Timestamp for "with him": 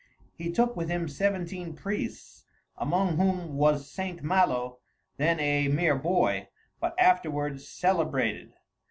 0.75-1.07